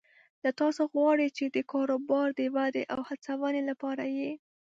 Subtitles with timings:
[0.43, 4.31] له تاسو غواړي چې د کاروبار د ودې او هڅونې لپاره یې